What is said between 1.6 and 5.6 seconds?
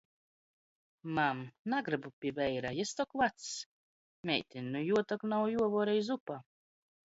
nagrybu pi veira, jis tok vacs! Meiteņ, nu juo tok nav